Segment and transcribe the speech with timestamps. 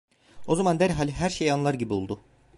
[0.47, 2.19] O zaman derhal her şeyi anlar gibi oldu.